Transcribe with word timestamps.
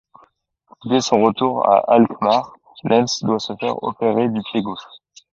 Dès 0.85 0.99
son 0.99 1.21
retour 1.21 1.69
à 1.69 1.77
Alkmaar, 1.93 2.55
Lens 2.85 3.21
doit 3.23 3.37
se 3.37 3.55
faire 3.57 3.83
opérer 3.83 4.29
du 4.29 4.41
pied 4.41 4.63
gauche. 4.63 4.81